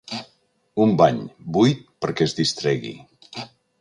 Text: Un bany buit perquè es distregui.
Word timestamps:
Un 0.85 0.95
bany 1.01 1.19
buit 1.57 1.85
perquè 2.07 2.27
es 2.29 2.35
distregui. 2.39 2.95